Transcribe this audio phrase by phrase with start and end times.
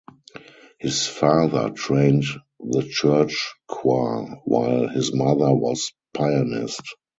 [0.79, 2.23] His father trained
[2.59, 6.81] the Church choir while his mother was pianist.